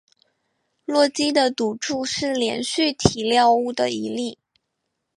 [0.83, 4.39] 洛基的赌注是连续体谬误的一例。